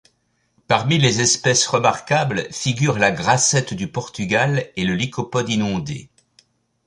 [0.67, 6.09] Parmi les espèces remarquables figurent la Grassette du Portugal et le Lycopode inondé.